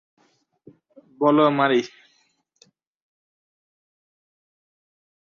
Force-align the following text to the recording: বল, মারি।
বল, 1.21 1.37
মারি। 1.57 1.81